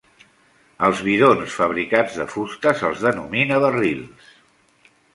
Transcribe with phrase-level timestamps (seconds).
[0.87, 4.37] Als bidons fabricats de fusta se'ls denomina barrils.